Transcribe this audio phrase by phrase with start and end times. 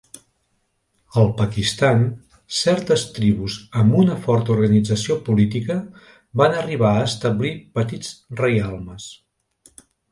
[1.23, 2.01] Al Pakistan,
[2.61, 5.79] certes tribus amb una forta organització política
[6.43, 8.13] van arribar a establir petits
[8.45, 9.11] reialmes.